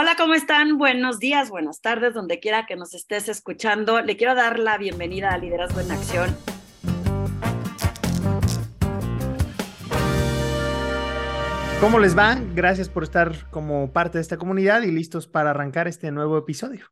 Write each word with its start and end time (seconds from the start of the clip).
Hola, 0.00 0.14
¿cómo 0.14 0.34
están? 0.34 0.78
Buenos 0.78 1.18
días, 1.18 1.50
buenas 1.50 1.80
tardes, 1.80 2.14
donde 2.14 2.38
quiera 2.38 2.66
que 2.66 2.76
nos 2.76 2.94
estés 2.94 3.28
escuchando. 3.28 4.00
Le 4.00 4.16
quiero 4.16 4.36
dar 4.36 4.60
la 4.60 4.78
bienvenida 4.78 5.32
a 5.32 5.38
Liderazgo 5.38 5.80
en 5.80 5.90
Acción. 5.90 6.36
¿Cómo 11.80 11.98
les 11.98 12.16
va? 12.16 12.36
Gracias 12.54 12.88
por 12.88 13.02
estar 13.02 13.50
como 13.50 13.92
parte 13.92 14.18
de 14.18 14.22
esta 14.22 14.36
comunidad 14.36 14.82
y 14.82 14.92
listos 14.92 15.26
para 15.26 15.50
arrancar 15.50 15.88
este 15.88 16.12
nuevo 16.12 16.38
episodio. 16.38 16.86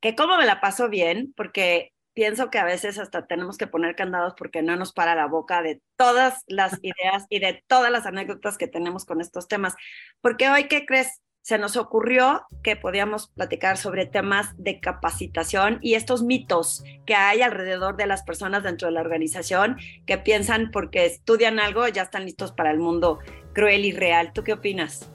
Que 0.00 0.16
cómo 0.16 0.38
me 0.38 0.46
la 0.46 0.62
paso 0.62 0.88
bien, 0.88 1.34
porque 1.36 1.92
pienso 2.14 2.48
que 2.48 2.56
a 2.56 2.64
veces 2.64 2.98
hasta 2.98 3.26
tenemos 3.26 3.58
que 3.58 3.66
poner 3.66 3.96
candados 3.96 4.32
porque 4.34 4.62
no 4.62 4.76
nos 4.76 4.94
para 4.94 5.14
la 5.14 5.26
boca 5.26 5.60
de 5.60 5.82
todas 5.96 6.42
las 6.46 6.78
ideas 6.82 7.26
y 7.28 7.40
de 7.40 7.62
todas 7.66 7.92
las 7.92 8.06
anécdotas 8.06 8.56
que 8.56 8.66
tenemos 8.66 9.04
con 9.04 9.20
estos 9.20 9.46
temas. 9.46 9.74
Porque 10.22 10.48
hoy, 10.48 10.68
¿qué 10.68 10.86
crees? 10.86 11.20
Se 11.44 11.58
nos 11.58 11.76
ocurrió 11.76 12.46
que 12.62 12.74
podíamos 12.74 13.26
platicar 13.26 13.76
sobre 13.76 14.06
temas 14.06 14.54
de 14.56 14.80
capacitación 14.80 15.78
y 15.82 15.92
estos 15.92 16.22
mitos 16.22 16.82
que 17.04 17.14
hay 17.14 17.42
alrededor 17.42 17.98
de 17.98 18.06
las 18.06 18.22
personas 18.22 18.62
dentro 18.62 18.88
de 18.88 18.92
la 18.92 19.02
organización 19.02 19.76
que 20.06 20.16
piensan 20.16 20.70
porque 20.70 21.04
estudian 21.04 21.60
algo 21.60 21.86
ya 21.86 22.00
están 22.00 22.24
listos 22.24 22.52
para 22.52 22.70
el 22.70 22.78
mundo 22.78 23.18
cruel 23.52 23.84
y 23.84 23.92
real. 23.92 24.32
¿Tú 24.32 24.42
qué 24.42 24.54
opinas? 24.54 25.10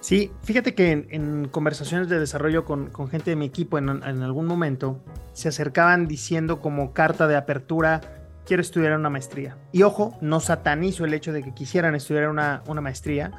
Sí, 0.00 0.30
fíjate 0.42 0.74
que 0.74 1.06
en, 1.08 1.48
conversaciones 1.48 2.10
de 2.10 2.18
desarrollo 2.18 2.66
con, 2.66 2.92
gente 3.08 3.30
de 3.30 3.36
mi 3.36 3.46
equipo 3.46 3.78
en, 3.78 3.88
algún 3.88 4.44
momento 4.44 5.02
se 5.32 5.48
acercaban 5.48 6.06
diciendo 6.06 6.60
como 6.60 6.92
carta 6.92 7.26
de 7.26 7.36
apertura, 7.36 8.02
quiero 8.44 8.60
estudiar 8.60 8.98
una 8.98 9.08
maestría. 9.08 9.56
Y 9.72 9.82
ojo, 9.82 10.18
no 10.20 10.40
satanizo 10.40 11.06
el 11.06 11.14
hecho 11.14 11.32
de 11.32 11.42
que 11.42 11.54
quisieran 11.54 11.94
estudiar 11.94 12.28
una, 12.28 12.62
una 12.66 12.82
maestría, 12.82 13.32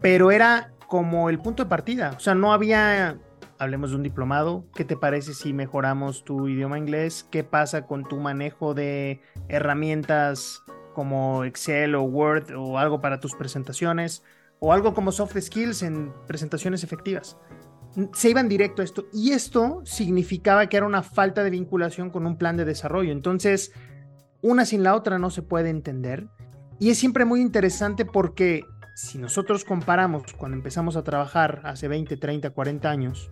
pero 0.00 0.32
era 0.32 0.72
como 0.88 1.28
el 1.28 1.38
punto 1.38 1.62
de 1.62 1.68
partida. 1.68 2.14
O 2.16 2.20
sea, 2.20 2.34
no 2.34 2.52
había, 2.52 3.18
hablemos 3.58 3.90
de 3.90 3.96
un 3.96 4.02
diplomado, 4.02 4.64
¿qué 4.74 4.84
te 4.84 4.96
parece 4.96 5.34
si 5.34 5.52
mejoramos 5.52 6.24
tu 6.24 6.48
idioma 6.48 6.78
inglés? 6.78 7.28
¿Qué 7.30 7.44
pasa 7.44 7.86
con 7.86 8.04
tu 8.04 8.16
manejo 8.16 8.74
de 8.74 9.20
herramientas 9.48 10.64
como 10.94 11.44
Excel 11.44 11.94
o 11.94 12.02
Word 12.02 12.52
o 12.56 12.78
algo 12.78 13.00
para 13.00 13.20
tus 13.20 13.34
presentaciones? 13.36 14.24
O 14.60 14.72
algo 14.72 14.94
como 14.94 15.12
soft 15.12 15.38
skills 15.38 15.82
en 15.82 16.12
presentaciones 16.26 16.82
efectivas. 16.82 17.36
Se 18.14 18.30
iban 18.30 18.48
directo 18.48 18.80
a 18.80 18.84
esto 18.84 19.06
y 19.12 19.32
esto 19.32 19.82
significaba 19.84 20.68
que 20.68 20.78
era 20.78 20.86
una 20.86 21.02
falta 21.02 21.44
de 21.44 21.50
vinculación 21.50 22.10
con 22.10 22.26
un 22.26 22.38
plan 22.38 22.56
de 22.56 22.64
desarrollo. 22.64 23.12
Entonces, 23.12 23.72
una 24.40 24.64
sin 24.64 24.82
la 24.82 24.94
otra 24.94 25.18
no 25.18 25.30
se 25.30 25.42
puede 25.42 25.68
entender. 25.68 26.28
Y 26.80 26.90
es 26.90 26.98
siempre 26.98 27.24
muy 27.24 27.40
interesante 27.40 28.04
porque 28.04 28.64
si 28.98 29.16
nosotros 29.16 29.64
comparamos 29.64 30.32
cuando 30.32 30.56
empezamos 30.56 30.96
a 30.96 31.04
trabajar 31.04 31.60
hace 31.62 31.86
20, 31.86 32.16
30, 32.16 32.50
40 32.50 32.90
años 32.90 33.30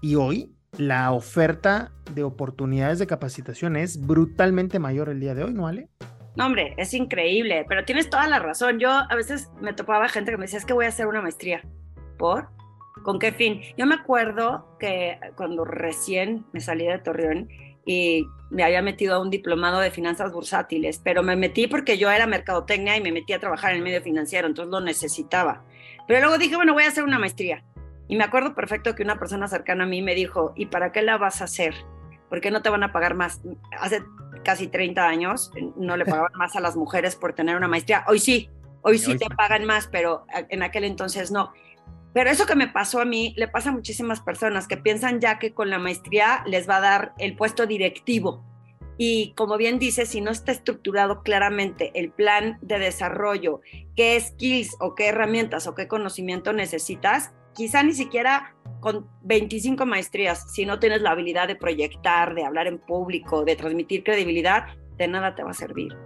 y 0.00 0.14
hoy, 0.14 0.54
la 0.78 1.12
oferta 1.12 1.92
de 2.12 2.24
oportunidades 2.24 2.98
de 2.98 3.06
capacitación 3.06 3.76
es 3.76 4.00
brutalmente 4.06 4.78
mayor 4.78 5.10
el 5.10 5.20
día 5.20 5.34
de 5.34 5.44
hoy, 5.44 5.52
¿no, 5.52 5.66
Ale? 5.66 5.90
No, 6.34 6.46
hombre, 6.46 6.74
es 6.78 6.94
increíble, 6.94 7.66
pero 7.68 7.84
tienes 7.84 8.08
toda 8.08 8.26
la 8.26 8.38
razón. 8.38 8.78
Yo 8.78 8.90
a 8.90 9.14
veces 9.14 9.50
me 9.60 9.74
topaba 9.74 10.08
gente 10.08 10.30
que 10.30 10.38
me 10.38 10.44
decía, 10.44 10.58
es 10.58 10.64
que 10.64 10.72
voy 10.72 10.86
a 10.86 10.88
hacer 10.88 11.06
una 11.08 11.20
maestría. 11.20 11.60
¿Por? 12.18 12.48
¿Con 13.02 13.18
qué 13.18 13.32
fin? 13.32 13.60
Yo 13.76 13.84
me 13.84 13.96
acuerdo 13.96 14.78
que 14.80 15.20
cuando 15.36 15.66
recién 15.66 16.46
me 16.54 16.60
salí 16.60 16.86
de 16.86 16.98
Torreón 16.98 17.48
y 17.86 18.26
me 18.50 18.64
había 18.64 18.82
metido 18.82 19.14
a 19.14 19.18
un 19.18 19.30
diplomado 19.30 19.80
de 19.80 19.90
finanzas 19.90 20.32
bursátiles, 20.32 21.00
pero 21.02 21.22
me 21.22 21.36
metí 21.36 21.66
porque 21.66 21.98
yo 21.98 22.10
era 22.10 22.26
mercadotecnia 22.26 22.96
y 22.96 23.00
me 23.00 23.12
metí 23.12 23.32
a 23.32 23.40
trabajar 23.40 23.72
en 23.72 23.78
el 23.78 23.82
medio 23.82 24.02
financiero, 24.02 24.46
entonces 24.46 24.70
lo 24.70 24.80
necesitaba. 24.80 25.64
Pero 26.06 26.20
luego 26.20 26.38
dije, 26.38 26.56
bueno, 26.56 26.72
voy 26.72 26.84
a 26.84 26.88
hacer 26.88 27.04
una 27.04 27.18
maestría. 27.18 27.64
Y 28.06 28.16
me 28.16 28.24
acuerdo 28.24 28.54
perfecto 28.54 28.94
que 28.94 29.02
una 29.02 29.18
persona 29.18 29.48
cercana 29.48 29.84
a 29.84 29.86
mí 29.86 30.02
me 30.02 30.14
dijo, 30.14 30.52
¿y 30.56 30.66
para 30.66 30.92
qué 30.92 31.02
la 31.02 31.16
vas 31.16 31.40
a 31.40 31.44
hacer? 31.44 31.74
¿Por 32.28 32.40
qué 32.40 32.50
no 32.50 32.62
te 32.62 32.68
van 32.68 32.82
a 32.82 32.92
pagar 32.92 33.14
más? 33.14 33.40
Hace 33.80 34.02
casi 34.44 34.68
30 34.68 35.06
años 35.06 35.50
no 35.76 35.96
le 35.96 36.04
pagaban 36.04 36.32
más 36.36 36.54
a 36.56 36.60
las 36.60 36.76
mujeres 36.76 37.16
por 37.16 37.32
tener 37.32 37.56
una 37.56 37.68
maestría. 37.68 38.04
Hoy 38.06 38.18
sí, 38.18 38.50
hoy 38.82 38.98
sí 38.98 39.16
te 39.16 39.26
pagan 39.34 39.64
más, 39.64 39.88
pero 39.88 40.26
en 40.32 40.62
aquel 40.62 40.84
entonces 40.84 41.30
no. 41.30 41.52
Pero 42.14 42.30
eso 42.30 42.46
que 42.46 42.54
me 42.54 42.68
pasó 42.68 43.00
a 43.00 43.04
mí 43.04 43.34
le 43.36 43.48
pasa 43.48 43.70
a 43.70 43.72
muchísimas 43.72 44.20
personas 44.20 44.68
que 44.68 44.76
piensan 44.76 45.20
ya 45.20 45.40
que 45.40 45.52
con 45.52 45.68
la 45.68 45.80
maestría 45.80 46.44
les 46.46 46.68
va 46.68 46.76
a 46.76 46.80
dar 46.80 47.14
el 47.18 47.36
puesto 47.36 47.66
directivo. 47.66 48.44
Y 48.96 49.34
como 49.34 49.56
bien 49.56 49.80
dice, 49.80 50.06
si 50.06 50.20
no 50.20 50.30
está 50.30 50.52
estructurado 50.52 51.24
claramente 51.24 51.90
el 51.94 52.12
plan 52.12 52.58
de 52.62 52.78
desarrollo, 52.78 53.60
qué 53.96 54.18
skills 54.20 54.76
o 54.78 54.94
qué 54.94 55.08
herramientas 55.08 55.66
o 55.66 55.74
qué 55.74 55.88
conocimiento 55.88 56.52
necesitas, 56.52 57.32
quizá 57.52 57.82
ni 57.82 57.94
siquiera 57.94 58.54
con 58.78 59.08
25 59.22 59.84
maestrías, 59.84 60.52
si 60.52 60.66
no 60.66 60.78
tienes 60.78 61.02
la 61.02 61.10
habilidad 61.10 61.48
de 61.48 61.56
proyectar, 61.56 62.36
de 62.36 62.44
hablar 62.44 62.68
en 62.68 62.78
público, 62.78 63.44
de 63.44 63.56
transmitir 63.56 64.04
credibilidad, 64.04 64.66
de 64.96 65.08
nada 65.08 65.34
te 65.34 65.42
va 65.42 65.50
a 65.50 65.54
servir 65.54 65.96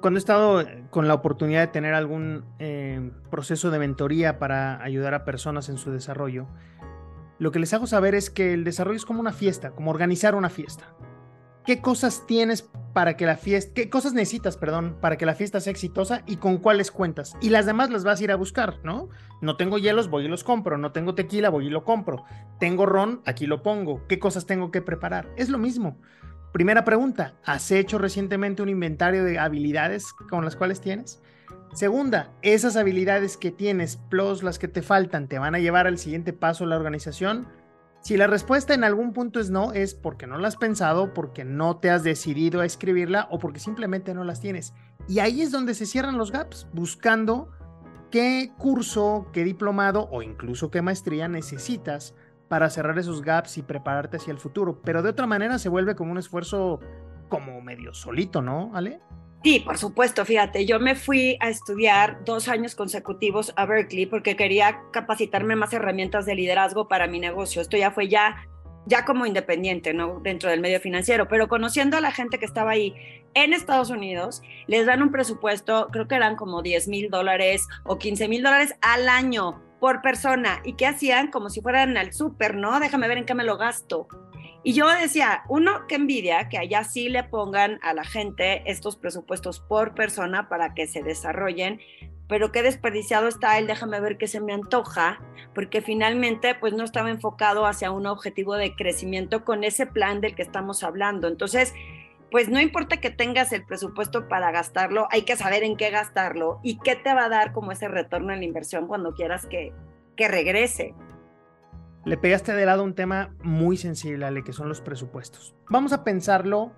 cuando 0.00 0.18
he 0.18 0.20
estado 0.20 0.64
con 0.90 1.08
la 1.08 1.14
oportunidad 1.14 1.60
de 1.60 1.66
tener 1.68 1.94
algún 1.94 2.44
eh, 2.58 3.10
proceso 3.30 3.70
de 3.70 3.78
mentoría 3.78 4.38
para 4.38 4.82
ayudar 4.82 5.14
a 5.14 5.24
personas 5.24 5.68
en 5.68 5.78
su 5.78 5.90
desarrollo, 5.90 6.46
lo 7.38 7.52
que 7.52 7.58
les 7.58 7.72
hago 7.72 7.86
saber 7.86 8.14
es 8.14 8.30
que 8.30 8.52
el 8.52 8.64
desarrollo 8.64 8.96
es 8.96 9.04
como 9.04 9.20
una 9.20 9.32
fiesta, 9.32 9.70
como 9.70 9.90
organizar 9.90 10.34
una 10.34 10.50
fiesta. 10.50 10.94
¿Qué 11.64 11.82
cosas 11.82 12.24
tienes 12.26 12.68
para 12.94 13.16
que 13.16 13.26
la 13.26 13.36
fiesta, 13.36 13.72
qué 13.74 13.90
cosas 13.90 14.14
necesitas, 14.14 14.56
perdón, 14.56 14.96
para 15.02 15.18
que 15.18 15.26
la 15.26 15.34
fiesta 15.34 15.60
sea 15.60 15.70
exitosa 15.70 16.22
y 16.26 16.36
con 16.36 16.56
cuáles 16.56 16.90
cuentas? 16.90 17.36
Y 17.42 17.50
las 17.50 17.66
demás 17.66 17.90
las 17.90 18.04
vas 18.04 18.20
a 18.20 18.24
ir 18.24 18.32
a 18.32 18.36
buscar, 18.36 18.78
¿no? 18.84 19.10
No 19.42 19.58
tengo 19.58 19.76
hielos, 19.76 20.08
voy 20.08 20.24
y 20.24 20.28
los 20.28 20.44
compro. 20.44 20.78
No 20.78 20.92
tengo 20.92 21.14
tequila, 21.14 21.50
voy 21.50 21.66
y 21.66 21.70
lo 21.70 21.84
compro. 21.84 22.24
Tengo 22.58 22.86
ron, 22.86 23.20
aquí 23.26 23.46
lo 23.46 23.62
pongo. 23.62 24.06
¿Qué 24.08 24.18
cosas 24.18 24.46
tengo 24.46 24.70
que 24.70 24.80
preparar? 24.80 25.28
Es 25.36 25.50
lo 25.50 25.58
mismo. 25.58 25.98
Primera 26.52 26.84
pregunta, 26.84 27.34
¿has 27.44 27.70
hecho 27.70 27.98
recientemente 27.98 28.62
un 28.62 28.70
inventario 28.70 29.22
de 29.22 29.38
habilidades 29.38 30.12
con 30.30 30.44
las 30.44 30.56
cuales 30.56 30.80
tienes? 30.80 31.20
Segunda, 31.74 32.30
esas 32.40 32.76
habilidades 32.76 33.36
que 33.36 33.50
tienes 33.50 33.98
plus 34.08 34.42
las 34.42 34.58
que 34.58 34.68
te 34.68 34.80
faltan 34.80 35.28
te 35.28 35.38
van 35.38 35.54
a 35.54 35.58
llevar 35.58 35.86
al 35.86 35.98
siguiente 35.98 36.32
paso 36.32 36.64
la 36.64 36.76
organización. 36.76 37.46
Si 38.00 38.16
la 38.16 38.26
respuesta 38.26 38.72
en 38.72 38.82
algún 38.82 39.12
punto 39.12 39.40
es 39.40 39.50
no, 39.50 39.72
es 39.72 39.94
porque 39.94 40.26
no 40.26 40.38
la 40.38 40.48
has 40.48 40.56
pensado, 40.56 41.12
porque 41.12 41.44
no 41.44 41.76
te 41.76 41.90
has 41.90 42.02
decidido 42.02 42.62
a 42.62 42.64
escribirla 42.64 43.28
o 43.30 43.38
porque 43.38 43.60
simplemente 43.60 44.14
no 44.14 44.24
las 44.24 44.40
tienes. 44.40 44.72
Y 45.06 45.18
ahí 45.18 45.42
es 45.42 45.52
donde 45.52 45.74
se 45.74 45.84
cierran 45.84 46.16
los 46.16 46.32
gaps, 46.32 46.66
buscando 46.72 47.50
qué 48.10 48.52
curso, 48.56 49.26
qué 49.34 49.44
diplomado 49.44 50.08
o 50.10 50.22
incluso 50.22 50.70
qué 50.70 50.80
maestría 50.80 51.28
necesitas 51.28 52.14
para 52.48 52.70
cerrar 52.70 52.98
esos 52.98 53.22
gaps 53.22 53.58
y 53.58 53.62
prepararte 53.62 54.16
hacia 54.16 54.32
el 54.32 54.38
futuro. 54.38 54.80
Pero 54.82 55.02
de 55.02 55.10
otra 55.10 55.26
manera 55.26 55.58
se 55.58 55.68
vuelve 55.68 55.94
como 55.94 56.12
un 56.12 56.18
esfuerzo 56.18 56.80
como 57.28 57.60
medio 57.60 57.94
solito, 57.94 58.42
¿no, 58.42 58.70
Ale? 58.74 59.00
Sí, 59.44 59.60
por 59.60 59.78
supuesto, 59.78 60.24
fíjate, 60.24 60.66
yo 60.66 60.80
me 60.80 60.96
fui 60.96 61.36
a 61.40 61.48
estudiar 61.48 62.24
dos 62.24 62.48
años 62.48 62.74
consecutivos 62.74 63.52
a 63.54 63.66
Berkeley 63.66 64.06
porque 64.06 64.34
quería 64.34 64.80
capacitarme 64.92 65.54
más 65.54 65.72
herramientas 65.72 66.26
de 66.26 66.34
liderazgo 66.34 66.88
para 66.88 67.06
mi 67.06 67.20
negocio. 67.20 67.62
Esto 67.62 67.76
ya 67.76 67.92
fue 67.92 68.08
ya, 68.08 68.48
ya 68.86 69.04
como 69.04 69.26
independiente, 69.26 69.94
¿no? 69.94 70.18
Dentro 70.20 70.50
del 70.50 70.60
medio 70.60 70.80
financiero, 70.80 71.28
pero 71.28 71.46
conociendo 71.46 71.96
a 71.96 72.00
la 72.00 72.10
gente 72.10 72.40
que 72.40 72.46
estaba 72.46 72.72
ahí 72.72 72.94
en 73.34 73.52
Estados 73.52 73.90
Unidos, 73.90 74.42
les 74.66 74.86
dan 74.86 75.02
un 75.02 75.12
presupuesto, 75.12 75.88
creo 75.92 76.08
que 76.08 76.16
eran 76.16 76.34
como 76.34 76.62
10 76.62 76.88
mil 76.88 77.08
dólares 77.08 77.68
o 77.84 77.96
15 77.96 78.26
mil 78.26 78.42
dólares 78.42 78.74
al 78.80 79.08
año 79.08 79.62
por 79.80 80.02
persona. 80.02 80.60
¿Y 80.64 80.74
qué 80.74 80.86
hacían? 80.86 81.30
Como 81.30 81.50
si 81.50 81.60
fueran 81.60 81.96
al 81.96 82.12
súper, 82.12 82.56
¿no? 82.56 82.80
Déjame 82.80 83.08
ver 83.08 83.18
en 83.18 83.26
qué 83.26 83.34
me 83.34 83.44
lo 83.44 83.56
gasto. 83.56 84.08
Y 84.64 84.72
yo 84.72 84.88
decía, 84.88 85.44
uno, 85.48 85.86
qué 85.86 85.94
envidia 85.94 86.48
que 86.48 86.58
allá 86.58 86.84
sí 86.84 87.08
le 87.08 87.22
pongan 87.22 87.78
a 87.82 87.94
la 87.94 88.04
gente 88.04 88.62
estos 88.66 88.96
presupuestos 88.96 89.60
por 89.60 89.94
persona 89.94 90.48
para 90.48 90.74
que 90.74 90.86
se 90.86 91.02
desarrollen, 91.02 91.80
pero 92.28 92.52
qué 92.52 92.62
desperdiciado 92.62 93.28
está 93.28 93.56
el 93.58 93.66
déjame 93.66 94.00
ver 94.00 94.18
qué 94.18 94.26
se 94.26 94.40
me 94.40 94.52
antoja, 94.52 95.20
porque 95.54 95.80
finalmente 95.80 96.54
pues 96.54 96.74
no 96.74 96.84
estaba 96.84 97.08
enfocado 97.10 97.66
hacia 97.66 97.90
un 97.90 98.06
objetivo 98.06 98.54
de 98.56 98.74
crecimiento 98.74 99.44
con 99.44 99.64
ese 99.64 99.86
plan 99.86 100.20
del 100.20 100.34
que 100.34 100.42
estamos 100.42 100.82
hablando. 100.82 101.28
Entonces, 101.28 101.72
pues 102.30 102.48
no 102.48 102.60
importa 102.60 102.98
que 102.98 103.10
tengas 103.10 103.52
el 103.52 103.64
presupuesto 103.64 104.28
para 104.28 104.50
gastarlo, 104.50 105.08
hay 105.10 105.22
que 105.22 105.36
saber 105.36 105.62
en 105.62 105.76
qué 105.76 105.90
gastarlo 105.90 106.60
y 106.62 106.78
qué 106.78 106.96
te 106.96 107.14
va 107.14 107.24
a 107.24 107.28
dar 107.28 107.52
como 107.52 107.72
ese 107.72 107.88
retorno 107.88 108.32
en 108.32 108.40
la 108.40 108.44
inversión 108.44 108.86
cuando 108.86 109.14
quieras 109.14 109.46
que, 109.46 109.72
que 110.16 110.28
regrese. 110.28 110.94
Le 112.04 112.16
pegaste 112.16 112.52
de 112.52 112.66
lado 112.66 112.84
un 112.84 112.94
tema 112.94 113.34
muy 113.42 113.76
sensible, 113.76 114.24
Ale, 114.24 114.44
que 114.44 114.52
son 114.52 114.68
los 114.68 114.80
presupuestos. 114.80 115.54
Vamos 115.68 115.92
a 115.92 116.04
pensarlo 116.04 116.72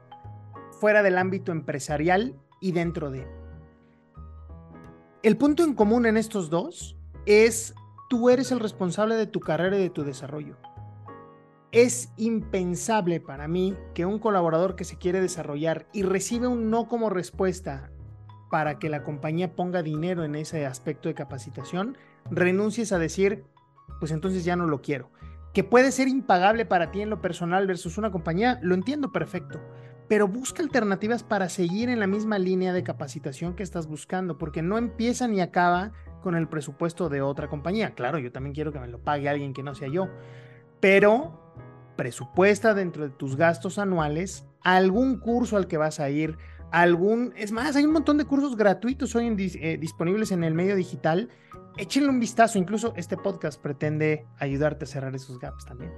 fuera 0.80 1.02
del 1.02 1.18
ámbito 1.18 1.52
empresarial 1.52 2.34
y 2.60 2.72
dentro 2.72 3.10
de. 3.10 3.26
El 5.22 5.36
punto 5.36 5.62
en 5.62 5.74
común 5.74 6.06
en 6.06 6.16
estos 6.16 6.48
dos 6.48 6.96
es 7.26 7.74
tú 8.08 8.30
eres 8.30 8.50
el 8.52 8.60
responsable 8.60 9.14
de 9.16 9.26
tu 9.26 9.40
carrera 9.40 9.76
y 9.76 9.82
de 9.82 9.90
tu 9.90 10.02
desarrollo. 10.02 10.56
Es 11.72 12.12
impensable 12.16 13.20
para 13.20 13.46
mí 13.46 13.76
que 13.94 14.04
un 14.04 14.18
colaborador 14.18 14.74
que 14.74 14.84
se 14.84 14.98
quiere 14.98 15.20
desarrollar 15.20 15.86
y 15.92 16.02
recibe 16.02 16.48
un 16.48 16.68
no 16.68 16.88
como 16.88 17.10
respuesta 17.10 17.92
para 18.50 18.80
que 18.80 18.88
la 18.88 19.04
compañía 19.04 19.54
ponga 19.54 19.82
dinero 19.82 20.24
en 20.24 20.34
ese 20.34 20.66
aspecto 20.66 21.08
de 21.08 21.14
capacitación, 21.14 21.96
renuncies 22.28 22.90
a 22.90 22.98
decir, 22.98 23.44
pues 24.00 24.10
entonces 24.10 24.44
ya 24.44 24.56
no 24.56 24.66
lo 24.66 24.82
quiero. 24.82 25.10
Que 25.54 25.62
puede 25.62 25.92
ser 25.92 26.08
impagable 26.08 26.66
para 26.66 26.90
ti 26.90 27.02
en 27.02 27.10
lo 27.10 27.20
personal 27.20 27.68
versus 27.68 27.98
una 27.98 28.10
compañía, 28.10 28.58
lo 28.62 28.74
entiendo 28.74 29.12
perfecto, 29.12 29.60
pero 30.08 30.26
busca 30.26 30.64
alternativas 30.64 31.22
para 31.22 31.48
seguir 31.48 31.88
en 31.88 32.00
la 32.00 32.08
misma 32.08 32.40
línea 32.40 32.72
de 32.72 32.82
capacitación 32.82 33.54
que 33.54 33.62
estás 33.62 33.86
buscando, 33.86 34.38
porque 34.38 34.62
no 34.62 34.76
empieza 34.76 35.28
ni 35.28 35.40
acaba 35.40 35.92
con 36.20 36.34
el 36.34 36.48
presupuesto 36.48 37.08
de 37.08 37.22
otra 37.22 37.48
compañía. 37.48 37.94
Claro, 37.94 38.18
yo 38.18 38.32
también 38.32 38.54
quiero 38.54 38.72
que 38.72 38.80
me 38.80 38.88
lo 38.88 38.98
pague 38.98 39.28
alguien 39.28 39.54
que 39.54 39.62
no 39.62 39.76
sea 39.76 39.88
yo, 39.88 40.08
pero 40.80 41.39
presupuesta 42.00 42.72
dentro 42.72 43.02
de 43.02 43.10
tus 43.10 43.36
gastos 43.36 43.78
anuales 43.78 44.46
algún 44.62 45.20
curso 45.20 45.58
al 45.58 45.66
que 45.66 45.76
vas 45.76 46.00
a 46.00 46.08
ir, 46.08 46.38
algún, 46.72 47.34
es 47.36 47.52
más, 47.52 47.76
hay 47.76 47.84
un 47.84 47.92
montón 47.92 48.16
de 48.16 48.24
cursos 48.24 48.56
gratuitos 48.56 49.14
hoy 49.14 49.26
eh, 49.60 49.76
disponibles 49.78 50.32
en 50.32 50.42
el 50.42 50.54
medio 50.54 50.76
digital. 50.76 51.28
Échenle 51.76 52.08
un 52.08 52.18
vistazo, 52.18 52.58
incluso 52.58 52.94
este 52.96 53.18
podcast 53.18 53.60
pretende 53.60 54.24
ayudarte 54.38 54.86
a 54.86 54.88
cerrar 54.88 55.14
esos 55.14 55.38
gaps 55.38 55.66
también. 55.66 55.92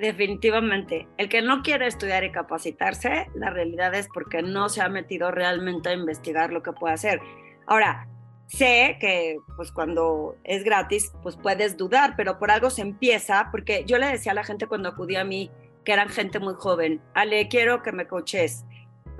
Definitivamente, 0.00 1.08
el 1.18 1.28
que 1.28 1.42
no 1.42 1.62
quiere 1.62 1.88
estudiar 1.88 2.22
y 2.22 2.30
capacitarse, 2.30 3.26
la 3.34 3.50
realidad 3.50 3.92
es 3.96 4.06
porque 4.14 4.42
no 4.42 4.68
se 4.68 4.82
ha 4.82 4.88
metido 4.88 5.32
realmente 5.32 5.88
a 5.88 5.94
investigar 5.94 6.52
lo 6.52 6.62
que 6.62 6.70
puede 6.70 6.94
hacer. 6.94 7.20
Ahora, 7.66 8.06
sé 8.50 8.98
que 9.00 9.38
pues 9.56 9.72
cuando 9.72 10.36
es 10.44 10.64
gratis, 10.64 11.12
pues 11.22 11.36
puedes 11.36 11.76
dudar, 11.76 12.14
pero 12.16 12.38
por 12.38 12.50
algo 12.50 12.70
se 12.70 12.82
empieza, 12.82 13.48
porque 13.50 13.84
yo 13.86 13.98
le 13.98 14.06
decía 14.06 14.32
a 14.32 14.34
la 14.34 14.44
gente 14.44 14.66
cuando 14.66 14.88
acudí 14.88 15.16
a 15.16 15.24
mí, 15.24 15.50
que 15.84 15.92
eran 15.92 16.08
gente 16.08 16.40
muy 16.40 16.54
joven, 16.54 17.00
Ale, 17.14 17.48
quiero 17.48 17.82
que 17.82 17.92
me 17.92 18.06
coaches 18.06 18.64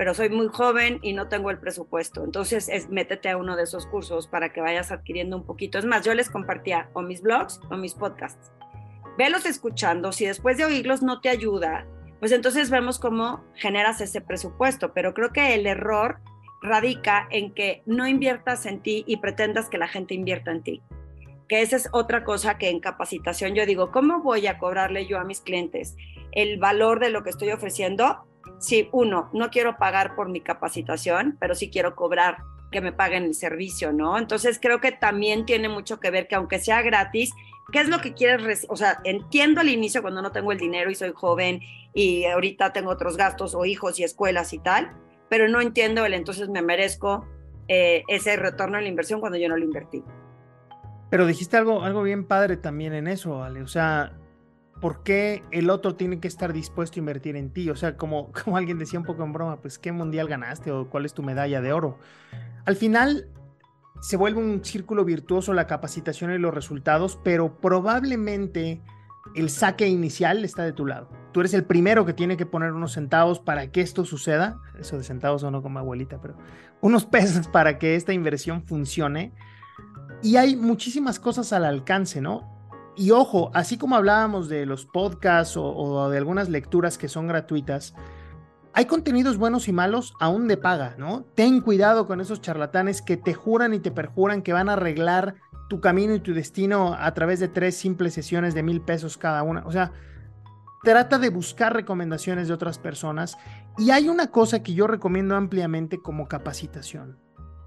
pero 0.01 0.15
soy 0.15 0.31
muy 0.31 0.49
joven 0.49 0.99
y 1.03 1.13
no 1.13 1.29
tengo 1.29 1.51
el 1.51 1.59
presupuesto. 1.59 2.25
Entonces, 2.25 2.71
es, 2.71 2.89
métete 2.89 3.29
a 3.29 3.37
uno 3.37 3.55
de 3.55 3.65
esos 3.65 3.85
cursos 3.85 4.29
para 4.29 4.51
que 4.51 4.63
vayas 4.63 4.91
adquiriendo 4.93 5.37
un 5.37 5.45
poquito. 5.45 5.79
Es 5.79 5.85
más, 5.85 6.07
yo 6.07 6.15
les 6.15 6.31
compartía 6.31 6.89
o 6.95 7.03
mis 7.03 7.21
blogs 7.21 7.61
o 7.71 7.77
mis 7.77 7.93
podcasts. 7.93 8.51
Velos 9.19 9.45
escuchando, 9.45 10.13
si 10.13 10.25
después 10.25 10.57
de 10.57 10.65
oírlos 10.65 11.03
no 11.03 11.21
te 11.21 11.29
ayuda, 11.29 11.87
pues 12.19 12.33
entonces 12.33 12.71
vemos 12.71 12.99
cómo 12.99 13.45
generas 13.57 14.01
ese 14.01 14.23
presupuesto. 14.23 14.95
Pero 14.95 15.13
creo 15.13 15.35
que 15.35 15.55
el 15.55 15.67
error 15.67 16.21
radica 16.63 17.27
en 17.31 17.53
que 17.53 17.83
no 17.87 18.07
inviertas 18.07 18.67
en 18.67 18.81
ti 18.81 19.05
y 19.07 19.17
pretendas 19.19 19.69
que 19.69 19.79
la 19.79 19.89
gente 19.89 20.15
invierta 20.15 20.51
en 20.51 20.63
ti. 20.63 20.83
Que 21.49 21.63
esa 21.63 21.77
es 21.77 21.89
otra 21.93 22.25
cosa 22.25 22.59
que 22.59 22.69
en 22.69 22.81
capacitación 22.81 23.55
yo 23.55 23.67
digo, 23.67 23.91
¿cómo 23.91 24.23
voy 24.23 24.47
a 24.47 24.59
cobrarle 24.59 25.07
yo 25.07 25.19
a 25.19 25.25
mis 25.25 25.41
clientes 25.41 25.97
el 26.33 26.59
valor 26.59 27.01
de 27.01 27.11
lo 27.11 27.25
que 27.25 27.31
estoy 27.31 27.51
ofreciendo 27.51 28.25
sí, 28.61 28.89
uno, 28.93 29.31
no 29.33 29.51
quiero 29.51 29.77
pagar 29.77 30.15
por 30.15 30.29
mi 30.29 30.41
capacitación, 30.41 31.37
pero 31.41 31.55
sí 31.55 31.71
quiero 31.71 31.97
cobrar 31.97 32.39
que 32.71 32.81
me 32.81 32.93
paguen 32.93 33.25
el 33.25 33.35
servicio, 33.35 33.93
¿no? 33.93 34.17
Entonces 34.17 34.59
creo 34.61 34.81
que 34.81 34.93
también 34.93 35.45
tiene 35.45 35.69
mucho 35.69 35.99
que 35.99 36.11
ver 36.11 36.29
que 36.29 36.37
aunque 36.37 36.61
sea 36.61 36.83
gratis, 36.83 37.33
¿qué 37.73 37.81
es 37.81 37.89
lo 37.89 38.01
que 38.01 38.15
quieres? 38.15 38.67
O 38.69 38.77
sea, 38.77 39.01
entiendo 39.05 39.61
al 39.61 39.69
inicio 39.69 40.03
cuando 40.03 40.23
no 40.23 40.31
tengo 40.31 40.53
el 40.53 40.59
dinero 40.59 40.91
y 40.91 40.95
soy 40.95 41.13
joven 41.13 41.61
y 41.95 42.27
ahorita 42.27 42.73
tengo 42.73 42.91
otros 42.91 43.17
gastos 43.17 43.55
o 43.55 43.65
hijos 43.65 43.99
y 43.99 44.05
escuelas 44.05 44.53
y 44.53 44.59
tal, 44.59 44.93
pero 45.31 45.49
no 45.49 45.63
entiendo 45.63 46.05
el 46.05 46.13
entonces 46.13 46.51
me 46.51 46.61
merezco 46.61 47.25
eh, 47.69 48.03
ese 48.09 48.37
retorno 48.37 48.77
a 48.77 48.81
la 48.83 48.89
inversión 48.89 49.21
cuando 49.21 49.39
yo 49.39 49.49
no 49.49 49.57
lo 49.57 49.65
invertí. 49.65 50.05
Pero 51.09 51.25
dijiste 51.25 51.57
algo, 51.57 51.83
algo 51.83 52.03
bien 52.03 52.25
padre 52.25 52.57
también 52.57 52.93
en 52.93 53.07
eso, 53.07 53.43
Ale. 53.43 53.63
O 53.63 53.69
sea, 53.69 54.13
¿por 54.81 55.05
qué 55.05 55.45
el 55.53 55.71
otro 55.71 55.95
tiene 55.95 56.19
que 56.19 56.29
estar 56.29 56.53
dispuesto 56.53 56.99
a 56.99 57.01
invertir 57.01 57.37
en 57.37 57.53
ti? 57.53 57.71
O 57.71 57.77
sea, 57.77 57.97
como, 57.97 58.33
como 58.45 58.57
alguien 58.57 58.79
decía 58.79 58.99
un 58.99 59.07
poco 59.07 59.23
en 59.23 59.33
broma, 59.33 59.61
pues 59.63 59.79
¿qué 59.79 59.93
mundial 59.93 60.29
ganaste 60.29 60.73
o 60.73 60.91
cuál 60.91 61.05
es 61.05 61.15
tu 61.15 61.23
medalla 61.23 61.61
de 61.61 61.73
oro? 61.73 61.99
Al 62.67 62.75
final 62.75 63.29
se 64.01 64.17
vuelve 64.17 64.41
un 64.41 64.65
círculo 64.65 65.05
virtuoso 65.05 65.53
la 65.53 65.69
capacitación 65.69 66.33
y 66.33 66.39
los 66.39 66.53
resultados, 66.53 67.21
pero 67.23 67.61
probablemente 67.61 68.83
el 69.37 69.49
saque 69.49 69.87
inicial 69.87 70.45
está 70.45 70.65
de 70.65 70.73
tu 70.73 70.87
lado. 70.87 71.20
Tú 71.33 71.41
eres 71.41 71.55
el 71.55 71.65
primero 71.65 72.05
que 72.05 72.13
tiene 72.13 72.37
que 72.37 72.47
poner 72.47 72.73
unos 72.73 72.93
centavos 72.93 73.39
para 73.39 73.71
que 73.71 73.81
esto 73.81 74.05
suceda. 74.05 74.59
Eso 74.79 74.99
de 74.99 75.05
centavos 75.05 75.43
o 75.43 75.51
no 75.51 75.63
como 75.63 75.79
abuelita, 75.79 76.21
pero 76.21 76.35
unos 76.81 77.05
pesos 77.07 77.47
para 77.49 77.79
que 77.79 77.95
esta 77.95 78.13
inversión 78.13 78.63
funcione. 78.65 79.33
Y 80.23 80.37
hay 80.37 80.57
muchísimas 80.57 81.21
cosas 81.21 81.53
al 81.53 81.65
alcance, 81.65 82.21
¿no? 82.21 82.61
Y 82.97 83.13
ojo, 83.13 83.51
así 83.55 83.79
como 83.79 83.97
hablábamos 83.97 84.49
de 84.49 84.67
los 84.67 84.85
podcasts 84.85 85.57
o, 85.57 86.11
de 86.11 86.19
algunas 86.19 86.49
lecturas 86.49 86.99
que 86.99 87.09
son 87.09 87.29
gratuitas, 87.29 87.95
hay 88.73 88.85
contenidos 88.85 89.39
buenos 89.39 89.69
y 89.69 89.73
malos 89.73 90.15
aún 90.21 90.49
de 90.49 90.57
paga, 90.57 90.97
¿no? 90.99 91.25
Ten 91.35 91.61
cuidado 91.61 92.07
con 92.07 92.21
esos 92.21 92.41
charlatanes 92.41 93.01
que 93.01 93.17
te 93.17 93.33
juran 93.33 93.75
y 93.75 93.81
te 93.81 93.91
perjuran 93.91 94.43
que 94.43 94.53
van 94.53 94.69
a 94.69 94.75
arreglar 94.75 95.37
tu 95.69 95.81
camino 95.81 96.15
y 96.15 96.21
tu 96.21 96.35
destino 96.35 96.95
a 96.99 97.15
través 97.15 97.41
de 97.41 97.49
tres 97.49 97.77
simples 97.77 98.13
sesiones 98.13 98.55
de 98.55 98.63
mil 98.63 98.81
pesos 98.81 99.17
cada 99.17 99.43
una. 99.45 99.65
O 99.67 99.73
sea, 99.73 99.93
trata 100.83 101.19
de 101.19 101.31
buscar 101.31 101.75
recomendaciones 101.75 102.49
de 102.49 102.55
otras 102.55 102.79
personas. 102.79 103.37
Y 103.79 103.91
hay 103.91 104.09
una 104.09 104.31
cosa 104.31 104.63
que 104.63 104.75
yo 104.75 104.87
recomiendo 104.87 105.37
ampliamente 105.37 106.01
como 106.01 106.29
capacitación 106.29 107.19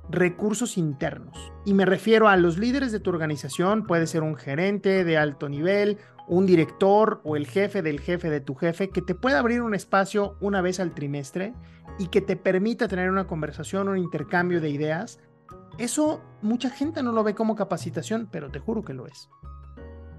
recursos 0.09 0.77
internos. 0.77 1.51
Y 1.65 1.73
me 1.73 1.85
refiero 1.85 2.27
a 2.27 2.37
los 2.37 2.57
líderes 2.57 2.91
de 2.91 2.99
tu 2.99 3.09
organización, 3.09 3.85
puede 3.85 4.07
ser 4.07 4.23
un 4.23 4.35
gerente 4.35 5.03
de 5.03 5.17
alto 5.17 5.49
nivel, 5.49 5.97
un 6.27 6.45
director 6.45 7.21
o 7.23 7.35
el 7.35 7.47
jefe 7.47 7.81
del 7.81 7.99
jefe 7.99 8.29
de 8.29 8.41
tu 8.41 8.55
jefe, 8.55 8.89
que 8.89 9.01
te 9.01 9.15
pueda 9.15 9.39
abrir 9.39 9.61
un 9.61 9.75
espacio 9.75 10.37
una 10.39 10.61
vez 10.61 10.79
al 10.79 10.93
trimestre 10.93 11.53
y 11.99 12.07
que 12.07 12.21
te 12.21 12.35
permita 12.35 12.87
tener 12.87 13.09
una 13.09 13.27
conversación, 13.27 13.89
un 13.89 13.97
intercambio 13.97 14.61
de 14.61 14.69
ideas. 14.69 15.19
Eso 15.77 16.21
mucha 16.41 16.69
gente 16.69 17.01
no 17.03 17.11
lo 17.11 17.23
ve 17.23 17.33
como 17.33 17.55
capacitación, 17.55 18.29
pero 18.31 18.51
te 18.51 18.59
juro 18.59 18.83
que 18.83 18.93
lo 18.93 19.07
es. 19.07 19.29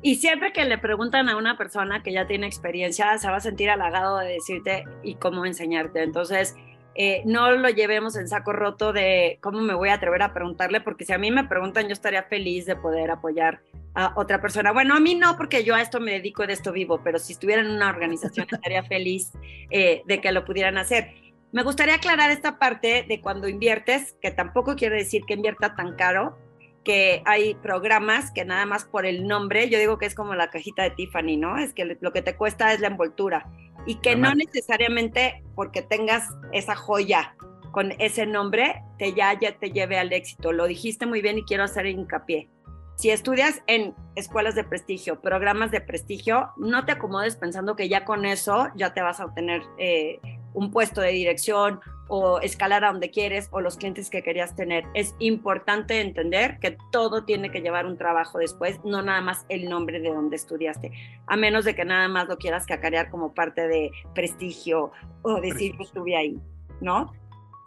Y 0.07 0.17
siempre 0.17 0.53
que 0.53 0.67
le 0.67 0.77
preguntan 0.77 1.31
a 1.31 1.37
una 1.39 1.57
persona 1.57 2.03
que 2.03 2.13
ya 2.13 2.27
tiene 2.27 2.47
experiencia, 2.47 3.17
se 3.17 3.27
va 3.27 3.37
a 3.37 3.41
sentir 3.41 3.71
halagado 3.71 4.19
de 4.19 4.35
decirte 4.35 4.85
y 5.03 5.15
cómo 5.15 5.47
enseñarte. 5.47 6.03
Entonces, 6.03 6.55
eh, 6.95 7.23
no 7.25 7.51
lo 7.53 7.71
llevemos 7.71 8.15
en 8.17 8.29
saco 8.29 8.53
roto 8.53 8.93
de 8.93 9.39
cómo 9.41 9.63
me 9.63 9.73
voy 9.73 9.89
a 9.89 9.95
atrever 9.95 10.21
a 10.21 10.35
preguntarle, 10.35 10.83
porque 10.83 11.07
si 11.07 11.15
a 11.15 11.19
mí 11.19 11.31
me 11.31 11.45
preguntan, 11.45 11.87
yo 11.87 11.95
estaría 11.95 12.23
feliz 12.25 12.67
de 12.67 12.77
poder 12.77 13.11
apoyar 13.11 13.63
a 13.95 14.13
otra 14.17 14.43
persona. 14.43 14.73
Bueno, 14.73 14.95
a 14.95 15.01
mí 15.01 15.15
no, 15.15 15.39
porque 15.39 15.65
yo 15.65 15.75
a 15.75 15.81
esto 15.81 16.01
me 16.01 16.13
dedico, 16.13 16.47
de 16.47 16.53
esto 16.53 16.71
vivo, 16.71 17.01
pero 17.03 17.19
si 17.19 17.33
estuviera 17.33 17.63
en 17.63 17.71
una 17.71 17.89
organización 17.89 18.47
estaría 18.53 18.83
feliz 18.83 19.33
eh, 19.71 20.03
de 20.05 20.21
que 20.21 20.33
lo 20.33 20.45
pudieran 20.45 20.77
hacer. 20.77 21.15
Me 21.51 21.63
gustaría 21.63 21.95
aclarar 21.95 22.31
esta 22.31 22.59
parte 22.59 23.07
de 23.09 23.23
cuando 23.23 23.49
inviertes, 23.49 24.19
que 24.21 24.31
tampoco 24.31 24.77
quiere 24.77 24.97
decir 24.97 25.23
que 25.27 25.33
invierta 25.33 25.75
tan 25.75 25.97
caro, 25.97 26.37
que 26.85 27.23
hay 27.25 27.55
programas 27.55 28.31
que 28.31 28.45
nada 28.45 28.67
más 28.67 28.85
por 28.85 29.07
el 29.07 29.27
nombre, 29.27 29.69
yo 29.69 29.79
digo 29.79 29.99
que 29.99 30.07
es 30.07 30.15
como 30.15 30.35
la 30.35 30.51
cajita 30.51 30.83
de 30.83 30.91
Tiffany, 30.91 31.37
¿no? 31.37 31.59
Es 31.59 31.73
que 31.73 31.97
lo 32.01 32.13
que 32.13 32.23
te 32.23 32.37
cuesta 32.37 32.73
es 32.73 32.81
la 32.81 32.89
envoltura 32.89 33.47
y 33.87 33.97
que 33.97 34.17
no 34.17 34.35
necesariamente 34.35 35.43
porque 35.55 35.83
tengas 35.83 36.29
esa 36.53 36.77
joya 36.77 37.35
con 37.75 37.93
ese 37.99 38.25
nombre 38.25 38.83
te 38.99 39.15
ya, 39.15 39.39
ya 39.39 39.59
te 39.59 39.73
lleve 39.73 39.99
al 39.99 40.13
éxito. 40.13 40.53
Lo 40.53 40.67
dijiste 40.67 41.07
muy 41.07 41.21
bien 41.21 41.39
y 41.39 41.45
quiero 41.45 41.65
hacer 41.65 41.87
hincapié. 41.87 42.49
Si 42.97 43.11
estudias 43.11 43.63
en 43.67 43.95
escuelas 44.15 44.55
de 44.55 44.63
prestigio, 44.63 45.21
programas 45.21 45.73
de 45.73 45.81
prestigio, 45.81 46.51
no 46.57 46.85
te 46.85 46.93
acomodes 46.93 47.35
pensando 47.35 47.75
que 47.75 47.89
ya 47.89 48.05
con 48.05 48.25
eso 48.25 48.69
ya 48.77 48.95
te 48.95 49.03
vas 49.03 49.19
a 49.19 49.25
obtener 49.25 49.63
eh, 49.79 50.21
un 50.53 50.71
puesto 50.71 51.01
de 51.01 51.11
dirección 51.11 51.81
o 52.09 52.41
escalar 52.41 52.85
a 52.85 52.93
donde 52.93 53.11
quieres 53.11 53.49
o 53.51 53.61
los 53.61 53.77
clientes 53.77 54.11
que 54.11 54.23
querías 54.23 54.55
tener. 54.55 54.85
Es 54.95 55.15
importante 55.19 56.01
entender 56.01 56.59
que 56.61 56.77
todo 56.91 57.25
tiene 57.25 57.51
que 57.51 57.61
llevar 57.61 57.87
un 57.87 57.97
trabajo 57.97 58.39
después, 58.39 58.81
no 58.85 59.03
nada 59.03 59.21
más 59.21 59.47
el 59.49 59.69
nombre 59.69 60.01
de 60.01 60.11
donde 60.11 60.37
estudiaste, 60.37 60.93
a 61.27 61.37
menos 61.37 61.65
de 61.65 61.75
que 61.75 61.85
nada 61.85 62.09
más 62.09 62.29
lo 62.29 62.37
quieras 62.37 62.67
cacarear 62.67 63.11
como 63.11 63.35
parte 63.35 63.67
de 63.69 63.91
prestigio 64.15 64.93
o 65.23 65.41
decir 65.41 65.77
que 65.77 65.85
estuve 65.85 66.17
ahí, 66.17 66.39
¿no? 66.81 67.13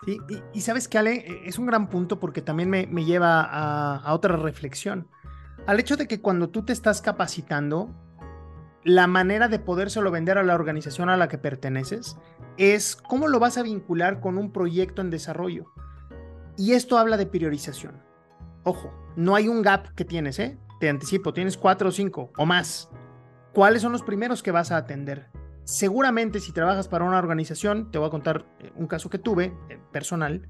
Sí, 0.06 0.20
y, 0.53 0.62
sabes 0.62 0.88
que 0.88 0.98
Ale, 1.00 1.15
e, 1.15 1.48
es 1.48 1.58
un 1.58 1.65
gran 1.65 1.89
punto 1.89 2.20
porque 2.20 2.41
también 2.41 2.70
me, 2.70 2.86
lleva 3.03 3.41
a 3.41 4.13
otra 4.13 4.36
reflexión. 4.38 5.08
Al 5.65 5.79
hecho 5.79 5.98
de 5.98 6.08
que 6.08 6.22
cuando 6.22 6.50
tú 6.50 6.63
te 6.63 6.72
estás 6.72 7.01
capacitando, 7.01 7.89
la 8.84 9.07
manera 9.07 9.48
de 9.48 9.60
podérselo 9.60 10.12
vender 10.12 10.38
a 10.38 10.43
la 10.43 10.55
organización 10.55 11.10
a 11.10 11.17
la 11.17 11.27
que 11.27 11.38
perteneces 11.38 12.17
es 12.57 12.96
cómo 12.96 13.27
lo 13.27 13.39
vas 13.39 13.57
a 13.57 13.63
vincular 13.63 14.19
con 14.22 14.38
un 14.38 14.51
proyecto 14.51 15.01
en 15.01 15.10
desarrollo. 15.10 15.72
Y 16.55 16.74
esto 16.74 16.98
habla 16.98 17.17
de 17.17 17.25
priorización. 17.25 18.01
Ojo, 18.63 18.93
no 19.15 19.36
hay 19.36 19.48
un 19.48 19.62
gap 19.62 19.93
que 19.93 20.05
tienes, 20.05 20.39
¿eh? 20.39 20.57
Te 20.79 20.89
anticipo, 20.89 21.34
tienes 21.34 21.57
cuatro 21.57 21.89
o 21.89 21.91
cinco 21.91 22.31
o 22.38 22.46
más. 22.46 22.89
¿Cuáles 23.53 23.81
son 23.81 23.91
los 23.91 24.03
primeros 24.03 24.43
que 24.43 24.51
vas 24.51 24.72
a 24.72 24.77
atender? 24.77 25.29
Seguramente 25.63 26.39
si 26.39 26.51
trabajas 26.51 26.88
para 26.88 27.05
una 27.05 27.17
organización, 27.17 27.91
te 27.91 27.98
voy 27.98 28.07
a 28.07 28.12
contar 28.12 28.46
eh, 28.60 28.72
un 28.75 28.88
caso 28.88 29.10
que 29.10 29.19
tuve, 29.19 29.53
eh, 29.69 29.79
personal. 29.91 30.48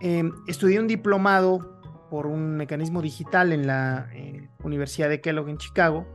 Em, 0.00 0.32
estudié 0.46 0.80
un 0.80 0.86
diplomado 0.86 1.78
por 2.08 2.26
un 2.26 2.56
mecanismo 2.56 3.02
digital 3.02 3.52
en 3.52 3.66
la 3.66 4.08
eh, 4.14 4.48
Universidad 4.64 5.08
de 5.08 5.20
Kellogg 5.20 5.48
en 5.48 5.58
Chicago 5.58 6.06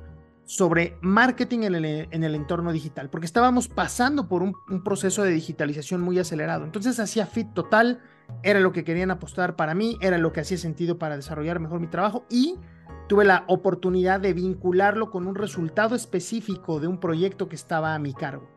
sobre 0.46 0.98
marketing 1.02 1.62
en 1.64 1.76
el, 2.24 2.36
entorno 2.36 2.72
digital, 2.72 3.10
porque 3.10 3.26
estábamos 3.26 3.68
pasando 3.68 4.28
por 4.28 4.44
un, 4.44 4.54
proceso 4.84 5.24
de 5.24 5.32
digitalización 5.32 6.02
muy 6.02 6.20
acelerado. 6.20 6.64
Entonces 6.64 7.00
hacía 7.00 7.26
fit 7.26 7.52
total, 7.54 8.02
era 8.44 8.60
lo 8.60 8.72
que 8.72 8.84
querían 8.84 9.12
apostar 9.12 9.56
para 9.56 9.74
mí, 9.74 9.98
era 10.02 10.18
lo 10.18 10.32
que 10.32 10.42
hacía 10.42 10.58
sentido 10.58 10.98
para 11.00 11.16
desarrollar 11.16 11.60
mejor 11.60 11.80
mi 11.80 11.88
trabajo 11.88 12.26
y 12.30 12.56
tuve 13.08 13.26
la 13.26 13.44
oportunidad 13.48 14.20
de 14.20 14.34
vincularlo 14.34 15.10
con 15.10 15.28
un 15.28 15.36
resultado 15.36 15.96
específico 15.96 16.80
de 16.80 16.88
un 16.88 17.00
proyecto 17.00 17.50
que 17.50 17.56
estaba 17.56 17.96
a 17.96 18.00
mi 18.00 18.14
cargo. 18.14 18.56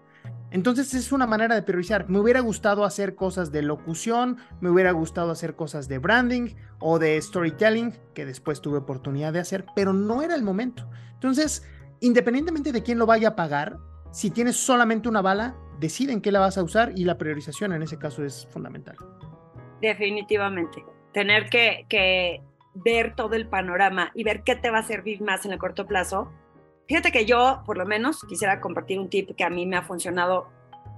Entonces 0.50 0.94
es 0.94 1.12
una 1.12 1.26
manera 1.26 1.54
de 1.54 1.62
priorizar. 1.62 2.08
Me 2.08 2.18
hubiera 2.20 2.40
gustado 2.40 2.84
hacer 2.84 3.14
cosas 3.14 3.52
de 3.52 3.62
locución, 3.62 4.38
me 4.60 4.70
hubiera 4.70 4.92
gustado 4.92 5.30
hacer 5.30 5.56
cosas 5.56 5.88
de 5.88 5.98
branding 5.98 6.54
o 6.78 6.98
de 6.98 7.20
storytelling, 7.20 7.94
que 8.14 8.24
después 8.24 8.62
tuve 8.62 8.78
oportunidad 8.78 9.32
de 9.32 9.40
hacer, 9.40 9.66
pero 9.74 9.92
no 9.92 10.22
era 10.22 10.34
el 10.34 10.42
momento. 10.42 10.88
Entonces, 11.12 11.64
independientemente 12.00 12.72
de 12.72 12.82
quién 12.82 12.98
lo 12.98 13.06
vaya 13.06 13.28
a 13.28 13.36
pagar, 13.36 13.78
si 14.12 14.30
tienes 14.30 14.56
solamente 14.56 15.08
una 15.08 15.22
bala, 15.22 15.56
deciden 15.78 16.20
qué 16.20 16.32
la 16.32 16.40
vas 16.40 16.58
a 16.58 16.62
usar 16.62 16.92
y 16.96 17.04
la 17.04 17.18
priorización 17.18 17.72
en 17.72 17.82
ese 17.82 17.98
caso 17.98 18.24
es 18.24 18.48
fundamental. 18.50 18.96
Definitivamente. 19.80 20.84
Tener 21.12 21.48
que, 21.50 21.86
que 21.88 22.42
ver 22.74 23.14
todo 23.14 23.34
el 23.34 23.48
panorama 23.48 24.10
y 24.14 24.24
ver 24.24 24.42
qué 24.42 24.56
te 24.56 24.70
va 24.70 24.78
a 24.78 24.82
servir 24.82 25.20
más 25.22 25.44
en 25.46 25.52
el 25.52 25.58
corto 25.58 25.86
plazo 25.86 26.30
Fíjate 26.88 27.12
que 27.12 27.26
yo, 27.26 27.62
por 27.66 27.76
lo 27.76 27.84
menos, 27.84 28.24
quisiera 28.24 28.60
compartir 28.60 28.98
un 28.98 29.10
tip 29.10 29.36
que 29.36 29.44
a 29.44 29.50
mí 29.50 29.66
me 29.66 29.76
ha 29.76 29.82
funcionado 29.82 30.48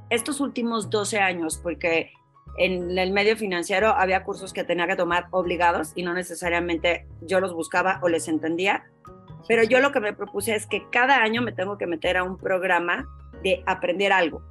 estos 0.09 0.40
últimos 0.40 0.88
12 0.88 1.19
años, 1.19 1.59
porque 1.61 2.12
en 2.59 2.97
el 2.97 3.12
medio 3.12 3.37
financiero 3.37 3.88
había 3.88 4.23
cursos 4.23 4.52
que 4.52 4.62
tenía 4.62 4.87
que 4.87 4.95
tomar 4.95 5.26
obligados 5.33 5.92
y 5.97 6.04
no 6.04 6.14
necesariamente 6.14 7.09
yo 7.23 7.40
los 7.40 7.52
buscaba 7.52 7.99
o 8.02 8.09
les 8.09 8.28
entendía. 8.28 8.88
Pero 9.49 9.62
yo 9.64 9.80
lo 9.80 9.92
que 9.92 10.00
me 10.00 10.12
propuse 10.12 10.54
es 10.54 10.66
que 10.66 10.85
cada 10.90 11.23
año 11.23 11.42
me 11.42 11.52
tengo 11.52 11.78
que 11.78 11.87
meter 11.87 12.16
a 12.16 12.25
un 12.25 12.38
programa 12.38 13.09
de 13.42 13.62
aprender 13.66 14.12
algo. 14.12 14.42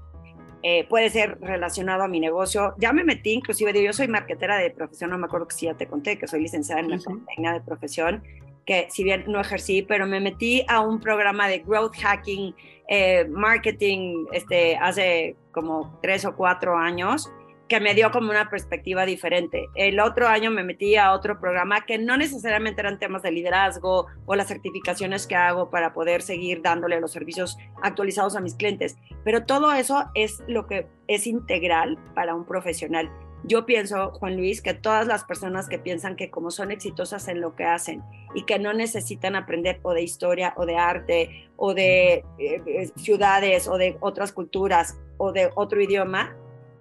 Eh, 0.61 0.85
puede 0.89 1.09
ser 1.09 1.39
relacionado 1.39 2.03
a 2.03 2.07
mi 2.07 2.19
negocio. 2.19 2.73
Ya 2.77 2.91
me 2.91 3.03
metí, 3.03 3.31
inclusive, 3.31 3.81
yo 3.81 3.93
soy 3.93 4.07
marketera 4.09 4.57
de 4.57 4.71
profesión, 4.71 5.09
no 5.09 5.17
me 5.17 5.25
acuerdo 5.25 5.47
que 5.47 5.55
si 5.55 5.67
ya 5.67 5.73
te 5.73 5.87
conté 5.87 6.17
que 6.17 6.27
soy 6.27 6.41
licenciada 6.41 6.81
en 6.81 6.89
la 6.89 6.97
uh 6.97 7.53
de 7.53 7.61
profesión 7.61 8.23
que 8.69 8.85
si 8.91 9.03
bien 9.03 9.23
no 9.27 9.41
ejercí, 9.41 9.81
pero 9.81 10.05
me 10.05 10.19
metí 10.19 10.63
a 10.67 10.81
un 10.81 10.99
programa 10.99 11.47
de 11.47 11.57
growth 11.57 11.95
hacking, 11.95 12.53
eh, 12.87 13.25
marketing, 13.27 14.27
este, 14.31 14.77
hace 14.77 15.35
como 15.51 15.97
tres 16.03 16.23
o 16.23 16.35
cuatro 16.35 16.77
años, 16.77 17.31
que 17.69 17.79
me 17.79 17.93
dio 17.93 18.11
como 18.11 18.31
una 18.31 18.49
perspectiva 18.49 19.05
diferente. 19.05 19.69
El 19.75 19.99
otro 19.99 20.27
año 20.27 20.49
me 20.49 20.63
metí 20.63 20.95
a 20.95 21.13
otro 21.13 21.39
programa 21.39 21.85
que 21.85 21.99
no 21.99 22.17
necesariamente 22.17 22.81
eran 22.81 22.99
temas 22.99 23.21
de 23.21 23.31
liderazgo 23.31 24.07
o 24.25 24.35
las 24.35 24.47
certificaciones 24.47 25.27
que 25.27 25.35
hago 25.35 25.69
para 25.69 25.93
poder 25.93 26.23
seguir 26.23 26.61
dándole 26.63 26.99
los 26.99 27.11
servicios 27.11 27.57
actualizados 27.81 28.35
a 28.35 28.41
mis 28.41 28.55
clientes, 28.55 28.97
pero 29.23 29.45
todo 29.45 29.71
eso 29.71 30.09
es 30.15 30.43
lo 30.47 30.65
que 30.65 30.87
es 31.07 31.27
integral 31.27 31.97
para 32.15 32.33
un 32.33 32.43
profesional. 32.43 33.11
Yo 33.43 33.65
pienso, 33.65 34.11
Juan 34.11 34.35
Luis, 34.35 34.61
que 34.61 34.73
todas 34.73 35.07
las 35.07 35.23
personas 35.23 35.69
que 35.69 35.79
piensan 35.79 36.15
que 36.15 36.29
como 36.29 36.51
son 36.51 36.71
exitosas 36.71 37.27
en 37.29 37.39
lo 37.39 37.55
que 37.55 37.63
hacen 37.63 38.03
y 38.33 38.43
que 38.43 38.59
no 38.59 38.73
necesitan 38.73 39.35
aprender 39.35 39.79
o 39.83 39.93
de 39.93 40.01
historia 40.01 40.53
o 40.57 40.65
de 40.65 40.75
arte 40.75 41.49
o 41.55 41.73
de 41.73 42.25
eh, 42.37 42.61
eh, 42.65 42.91
ciudades 42.97 43.67
o 43.67 43.77
de 43.77 43.95
otras 44.01 44.33
culturas 44.33 44.97
o 45.17 45.31
de 45.31 45.51
otro 45.55 45.81
idioma, 45.81 46.35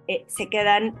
eh, 0.09 0.25
se 0.27 0.49
quedan 0.49 0.95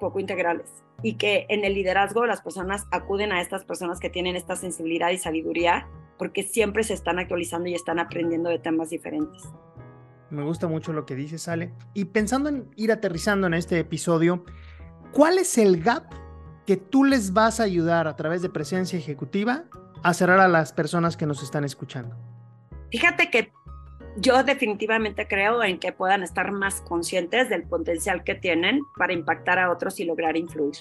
poco 0.00 0.18
integrales. 0.18 0.82
Y 1.02 1.14
que 1.14 1.46
en 1.48 1.64
el 1.64 1.74
liderazgo 1.74 2.26
las 2.26 2.42
personas 2.42 2.86
acuden 2.90 3.32
a 3.32 3.40
estas 3.40 3.64
personas 3.64 4.00
que 4.00 4.10
tienen 4.10 4.34
esta 4.34 4.56
sensibilidad 4.56 5.10
y 5.10 5.18
sabiduría 5.18 5.88
porque 6.18 6.42
siempre 6.42 6.82
se 6.82 6.94
están 6.94 7.18
actualizando 7.18 7.68
y 7.68 7.74
están 7.74 7.98
aprendiendo 7.98 8.50
de 8.50 8.58
temas 8.58 8.90
diferentes. 8.90 9.42
Me 10.28 10.42
gusta 10.42 10.66
mucho 10.66 10.92
lo 10.92 11.06
que 11.06 11.14
dices, 11.14 11.46
Ale. 11.46 11.72
Y 11.94 12.06
pensando 12.06 12.48
en 12.48 12.68
ir 12.76 12.92
aterrizando 12.92 13.46
en 13.46 13.54
este 13.54 13.78
episodio, 13.78 14.44
¿Cuál 15.12 15.38
es 15.38 15.58
el 15.58 15.82
gap 15.82 16.04
que 16.66 16.76
tú 16.76 17.02
les 17.04 17.32
vas 17.32 17.58
a 17.58 17.64
ayudar 17.64 18.06
a 18.06 18.14
través 18.14 18.42
de 18.42 18.48
presencia 18.48 18.96
ejecutiva 18.96 19.64
a 20.04 20.14
cerrar 20.14 20.38
a 20.38 20.46
las 20.46 20.72
personas 20.72 21.16
que 21.16 21.26
nos 21.26 21.42
están 21.42 21.64
escuchando? 21.64 22.16
Fíjate 22.92 23.28
que 23.28 23.52
yo 24.20 24.42
definitivamente 24.42 25.26
creo 25.26 25.62
en 25.62 25.78
que 25.78 25.92
puedan 25.92 26.22
estar 26.22 26.52
más 26.52 26.80
conscientes 26.82 27.48
del 27.48 27.64
potencial 27.64 28.22
que 28.24 28.34
tienen 28.34 28.82
para 28.96 29.12
impactar 29.12 29.58
a 29.58 29.70
otros 29.70 29.98
y 30.00 30.04
lograr 30.04 30.36
influir. 30.36 30.76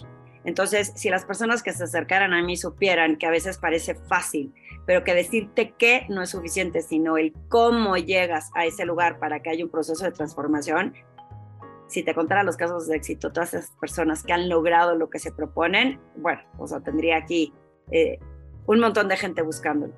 Entonces, 0.45 0.93
si 0.95 1.09
las 1.09 1.25
personas 1.25 1.63
que 1.63 1.73
se 1.73 1.83
acercaran 1.83 2.33
a 2.33 2.41
mí 2.41 2.55
supieran 2.57 3.17
que 3.17 3.25
a 3.25 3.29
veces 3.29 3.57
parece 3.57 3.95
fácil, 3.95 4.53
pero 4.85 5.03
que 5.03 5.13
decirte 5.13 5.73
qué 5.77 6.05
no 6.09 6.21
es 6.21 6.29
suficiente, 6.29 6.81
sino 6.81 7.17
el 7.17 7.33
cómo 7.49 7.97
llegas 7.97 8.49
a 8.55 8.65
ese 8.65 8.85
lugar 8.85 9.19
para 9.19 9.41
que 9.41 9.49
haya 9.49 9.63
un 9.63 9.69
proceso 9.69 10.05
de 10.05 10.11
transformación, 10.11 10.93
si 11.87 12.03
te 12.03 12.13
contara 12.13 12.43
los 12.43 12.55
casos 12.55 12.87
de 12.87 12.95
éxito, 12.95 13.31
todas 13.31 13.53
esas 13.53 13.71
personas 13.71 14.23
que 14.23 14.31
han 14.31 14.47
logrado 14.47 14.95
lo 14.95 15.09
que 15.09 15.19
se 15.19 15.31
proponen, 15.31 15.99
bueno, 16.17 16.41
o 16.57 16.67
sea, 16.67 16.79
tendría 16.81 17.17
aquí 17.17 17.53
eh, 17.91 18.19
un 18.67 18.79
montón 18.79 19.07
de 19.07 19.17
gente 19.17 19.41
buscándolo. 19.41 19.93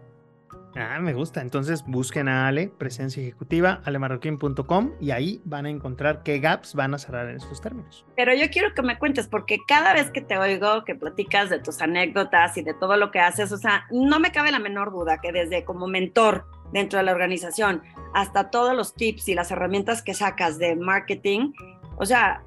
Ah, 0.76 1.00
me 1.00 1.14
gusta. 1.14 1.42
Entonces 1.42 1.84
busquen 1.86 2.28
a 2.28 2.48
Ale, 2.48 2.72
presencia 2.78 3.22
ejecutiva, 3.22 3.82
alemarroquín.com 3.86 4.92
y 5.00 5.12
ahí 5.12 5.42
van 5.46 5.66
a 5.66 5.70
encontrar 5.70 6.24
qué 6.24 6.40
gaps 6.40 6.76
van 6.76 6.94
a 6.94 6.98
cerrar 6.98 7.30
en 7.30 7.38
estos 7.38 7.62
términos. 7.62 8.06
Pero 8.16 8.34
yo 8.34 8.50
quiero 8.50 8.74
que 8.74 8.82
me 8.82 8.98
cuentes, 8.98 9.28
porque 9.28 9.60
cada 9.68 9.94
vez 9.94 10.10
que 10.12 10.22
te 10.22 10.38
oigo, 10.38 10.84
que 10.86 10.96
platicas 10.96 11.50
de 11.50 11.60
tus 11.60 11.82
anécdotas 11.82 12.58
y 12.58 12.64
de 12.64 12.74
todo 12.74 12.96
lo 12.98 13.12
que 13.12 13.20
haces, 13.20 13.52
o 13.52 13.58
sea, 13.58 13.86
no 13.92 14.20
me 14.20 14.32
cabe 14.32 14.52
la 14.52 14.60
menor 14.60 14.92
duda 14.92 15.20
que 15.20 15.32
desde 15.32 15.66
como 15.66 15.88
mentor 15.88 16.46
dentro 16.72 17.00
de 17.00 17.04
la 17.04 17.12
organización 17.12 17.82
hasta 18.14 18.50
todos 18.50 18.76
los 18.76 18.96
tips 18.96 19.28
y 19.28 19.36
las 19.36 19.52
herramientas 19.52 20.02
que 20.02 20.14
sacas 20.14 20.58
de 20.58 20.76
marketing, 20.76 21.52
o 21.98 22.06
sea, 22.06 22.44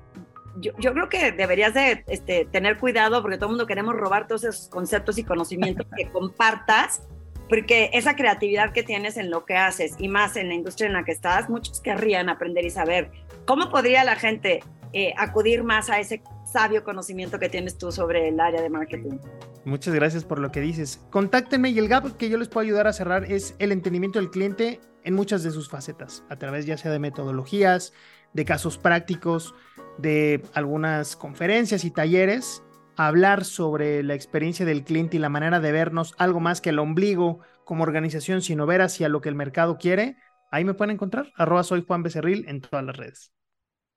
yo, 0.57 0.73
creo 0.93 1.09
que 1.09 1.33
deberías 1.33 1.75
de 1.75 2.05
este, 2.07 2.45
tener 2.47 2.79
cuidado 2.79 3.21
porque 3.23 3.37
todo 3.37 3.47
el 3.47 3.53
mundo 3.53 3.67
queremos 3.67 3.95
robar 3.95 4.27
todos 4.27 4.45
esos 4.45 4.69
conceptos 4.69 5.19
y 5.19 5.25
conocimientos 5.25 5.87
que 5.97 6.09
compartas, 6.13 7.03
porque 7.49 7.91
esa 7.93 8.17
creatividad 8.17 8.73
que 8.73 8.83
tienes 8.83 9.17
en 9.17 9.31
lo 9.31 9.45
que 9.45 9.57
haces 9.57 9.95
y 9.99 10.09
más 10.09 10.37
en 10.37 10.49
la 10.49 10.55
industria 10.55 10.87
en 10.87 10.95
la 10.95 11.05
que 11.05 11.13
estás, 11.13 11.49
muchos 11.49 11.81
querrían 11.81 12.29
aprender 12.29 12.65
y 12.65 12.71
saber 12.71 13.11
cómo 13.47 13.71
podría 13.71 14.05
la 14.05 14.17
gente 14.17 14.61
eh, 14.93 15.13
acudir 15.17 15.65
más 15.65 15.91
a 15.91 15.99
ese 15.99 16.23
sabio 16.51 16.85
conocimiento 16.85 17.39
que 17.39 17.49
tienes 17.49 17.77
tú 17.79 17.93
sobre 17.93 18.29
el 18.29 18.41
área 18.41 18.63
de 18.63 18.71
marketing. 18.71 19.19
Muchas 19.65 19.95
gracias 19.95 20.25
por 20.25 20.39
lo 20.39 20.53
que 20.53 20.61
dices. 20.61 21.05
Contáctenme 21.11 21.71
y 21.71 21.79
el 21.79 21.89
gap 21.89 22.17
que 22.17 22.29
yo 22.29 22.39
les 22.39 22.49
puedo 22.49 22.65
ayudar 22.65 22.87
a 22.87 22.93
cerrar 22.93 23.31
es 23.31 23.55
el 23.59 23.73
entendimiento 23.73 24.19
del 24.19 24.31
cliente 24.31 24.81
en 25.05 25.15
muchas 25.15 25.43
de 25.43 25.51
sus 25.51 25.69
facetas, 25.69 26.25
a 26.29 26.37
través 26.37 26.67
ya 26.67 26.77
sea 26.77 26.91
de 26.91 26.99
metodologías, 26.99 27.93
de 28.33 28.45
casos 28.45 28.79
prácticos, 28.79 29.55
de 29.99 30.43
algunas 30.55 31.17
conferencias 31.17 31.85
y 31.85 31.91
talleres, 31.91 32.63
hablar 32.97 33.45
sobre 33.45 34.03
la 34.03 34.15
experiencia 34.15 34.65
del 34.67 34.85
cliente 34.85 35.17
y 35.17 35.21
la 35.21 35.29
manera 35.29 35.61
de 35.61 35.73
vernos 35.73 36.15
algo 36.19 36.41
más 36.41 36.61
que 36.61 36.71
el 36.71 36.79
ombligo 36.79 37.41
como 37.65 37.83
organización, 37.83 38.43
sino 38.43 38.67
ver 38.67 38.83
hacia 38.83 39.09
lo 39.09 39.21
que 39.21 39.29
el 39.29 39.35
mercado 39.35 39.79
quiere, 39.79 40.17
ahí 40.51 40.65
me 40.65 40.75
pueden 40.75 40.95
encontrar, 40.95 41.33
arroba 41.37 41.63
soy 41.63 41.85
Juan 41.87 42.03
Becerril 42.03 42.45
en 42.49 42.61
todas 42.61 42.85
las 42.85 42.97
redes. 42.97 43.33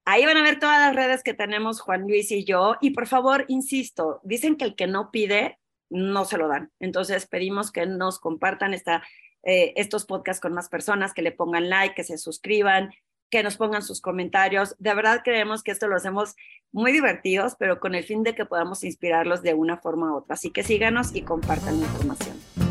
Ahí 0.05 0.25
van 0.25 0.37
a 0.37 0.41
ver 0.41 0.57
todas 0.57 0.79
las 0.79 0.95
redes 0.95 1.21
que 1.21 1.33
tenemos 1.33 1.81
Juan 1.81 2.03
Luis 2.03 2.31
y 2.31 2.45
yo. 2.45 2.77
Y 2.79 2.91
por 2.91 3.07
favor, 3.07 3.43
insisto, 3.49 4.21
dicen 4.23 4.55
que 4.55 4.63
el 4.63 4.75
que 4.75 4.87
no 4.87 5.11
pide, 5.11 5.59
no 5.89 6.23
se 6.23 6.37
lo 6.37 6.47
dan. 6.47 6.71
Entonces 6.79 7.27
pedimos 7.27 7.73
que 7.73 7.85
nos 7.85 8.17
compartan 8.17 8.73
esta, 8.73 9.03
eh, 9.43 9.73
estos 9.75 10.05
podcasts 10.05 10.41
con 10.41 10.53
más 10.53 10.69
personas, 10.69 11.13
que 11.13 11.21
le 11.21 11.33
pongan 11.33 11.69
like, 11.69 11.93
que 11.93 12.05
se 12.05 12.17
suscriban, 12.17 12.91
que 13.29 13.43
nos 13.43 13.57
pongan 13.57 13.81
sus 13.81 14.01
comentarios. 14.01 14.75
De 14.79 14.93
verdad 14.93 15.21
creemos 15.23 15.63
que 15.63 15.71
esto 15.71 15.87
lo 15.87 15.95
hacemos 15.95 16.35
muy 16.71 16.91
divertidos, 16.91 17.55
pero 17.57 17.79
con 17.79 17.95
el 17.95 18.03
fin 18.03 18.23
de 18.23 18.35
que 18.35 18.45
podamos 18.45 18.83
inspirarlos 18.83 19.41
de 19.41 19.53
una 19.53 19.77
forma 19.77 20.13
u 20.13 20.17
otra. 20.17 20.33
Así 20.33 20.51
que 20.51 20.63
síganos 20.63 21.15
y 21.15 21.21
compartan 21.21 21.79
la 21.79 21.85
información. 21.85 22.66